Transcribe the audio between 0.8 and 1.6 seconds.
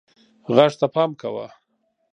پام کوه.